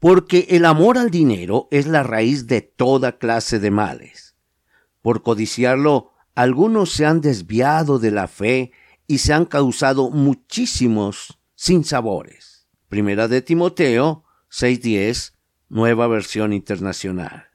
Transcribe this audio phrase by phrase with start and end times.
[0.00, 4.34] porque el amor al dinero es la raíz de toda clase de males.
[5.02, 8.72] Por codiciarlo, algunos se han desviado de la fe
[9.06, 12.66] y se han causado muchísimos sinsabores.
[12.88, 15.34] Primera de Timoteo 6:10,
[15.68, 17.48] nueva versión internacional.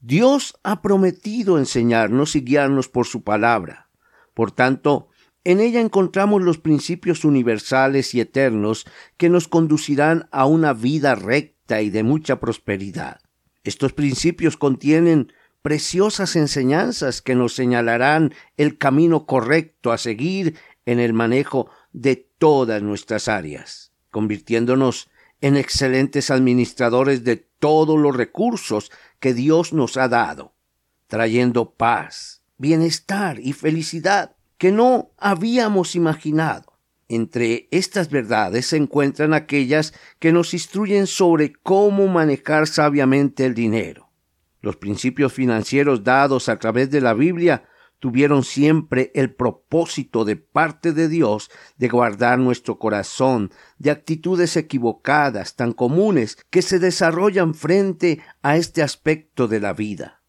[0.00, 3.88] Dios ha prometido enseñarnos y guiarnos por su palabra.
[4.32, 5.08] Por tanto,
[5.42, 11.53] en ella encontramos los principios universales y eternos que nos conducirán a una vida recta
[11.68, 13.20] y de mucha prosperidad.
[13.64, 21.14] Estos principios contienen preciosas enseñanzas que nos señalarán el camino correcto a seguir en el
[21.14, 25.08] manejo de todas nuestras áreas, convirtiéndonos
[25.40, 30.52] en excelentes administradores de todos los recursos que Dios nos ha dado,
[31.06, 36.73] trayendo paz, bienestar y felicidad que no habíamos imaginado.
[37.14, 44.10] Entre estas verdades se encuentran aquellas que nos instruyen sobre cómo manejar sabiamente el dinero.
[44.60, 47.68] Los principios financieros dados a través de la Biblia
[48.00, 55.54] tuvieron siempre el propósito de parte de Dios de guardar nuestro corazón de actitudes equivocadas
[55.54, 60.20] tan comunes que se desarrollan frente a este aspecto de la vida.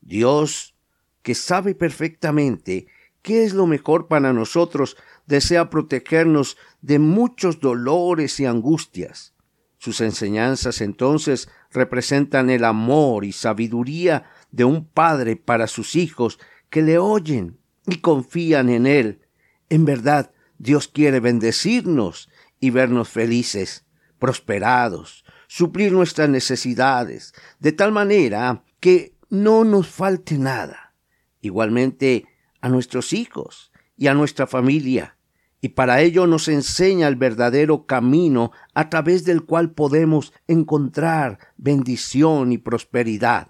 [0.00, 0.76] Dios,
[1.22, 2.86] que sabe perfectamente
[3.24, 4.96] qué es lo mejor para nosotros,
[5.26, 9.34] desea protegernos de muchos dolores y angustias.
[9.78, 16.38] Sus enseñanzas entonces representan el amor y sabiduría de un padre para sus hijos
[16.70, 19.20] que le oyen y confían en él.
[19.68, 22.30] En verdad, Dios quiere bendecirnos
[22.60, 23.84] y vernos felices,
[24.18, 30.94] prosperados, suplir nuestras necesidades, de tal manera que no nos falte nada.
[31.42, 32.26] Igualmente
[32.60, 35.16] a nuestros hijos y a nuestra familia
[35.64, 42.52] y para ello nos enseña el verdadero camino a través del cual podemos encontrar bendición
[42.52, 43.48] y prosperidad,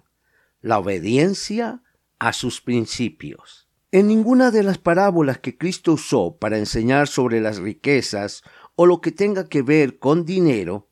[0.60, 1.82] la obediencia
[2.20, 3.68] a sus principios.
[3.90, 8.44] En ninguna de las parábolas que Cristo usó para enseñar sobre las riquezas
[8.76, 10.86] o lo que tenga que ver con dinero,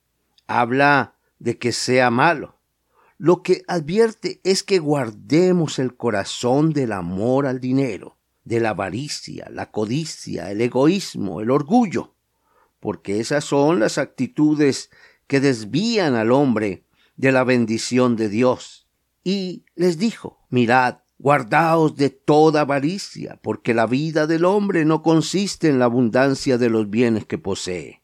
[0.48, 2.58] habla de que sea malo.
[3.16, 9.48] Lo que advierte es que guardemos el corazón del amor al dinero de la avaricia,
[9.50, 12.14] la codicia, el egoísmo, el orgullo,
[12.80, 14.91] porque esas son las actitudes
[15.26, 16.84] que desvían al hombre
[17.16, 18.88] de la bendición de Dios.
[19.25, 25.69] Y les dijo, mirad, guardaos de toda avaricia, porque la vida del hombre no consiste
[25.69, 28.03] en la abundancia de los bienes que posee.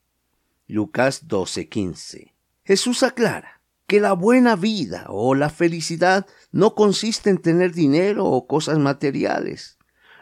[0.69, 2.34] Lucas 12:15.
[2.62, 8.47] Jesús aclara que la buena vida o la felicidad no consiste en tener dinero o
[8.47, 9.78] cosas materiales,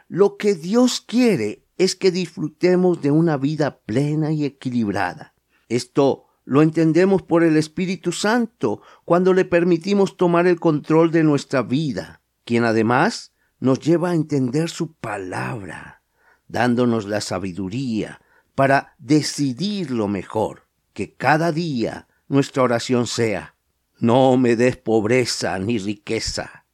[0.09, 5.35] lo que Dios quiere es que disfrutemos de una vida plena y equilibrada.
[5.69, 11.63] Esto lo entendemos por el Espíritu Santo cuando le permitimos tomar el control de nuestra
[11.63, 16.03] vida, quien además nos lleva a entender su palabra,
[16.47, 18.21] dándonos la sabiduría
[18.55, 20.67] para decidir lo mejor.
[20.93, 23.57] Que cada día nuestra oración sea,
[23.99, 26.65] no me des pobreza ni riqueza,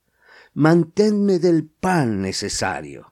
[0.54, 3.11] manténme del pan necesario.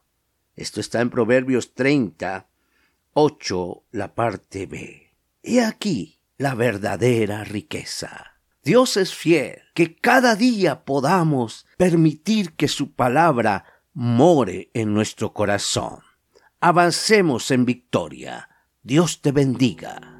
[0.61, 2.47] Esto está en Proverbios 30,
[3.15, 5.15] 8, la parte B.
[5.43, 8.35] He aquí la verdadera riqueza.
[8.63, 16.01] Dios es fiel, que cada día podamos permitir que su palabra more en nuestro corazón.
[16.61, 18.51] Avancemos en victoria.
[18.83, 20.20] Dios te bendiga.